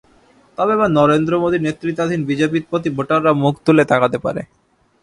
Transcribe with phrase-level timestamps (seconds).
[0.57, 4.41] তবে এবার নরেন্দ্র মোদির নেতৃত্বাধীন বিজেপির প্রতি ভোটাররা মুখ তুলে তাকাতে পারে।